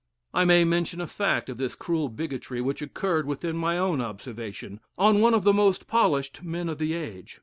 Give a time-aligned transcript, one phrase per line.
[0.33, 4.79] I may mention a fact of this cruel bigotry which occurred within my own observation,
[4.97, 7.39] on one of the most polished men of the age.